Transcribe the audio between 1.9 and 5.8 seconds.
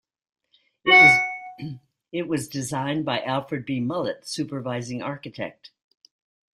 It was designed by Alfred B. Mullett, Supervising Architect.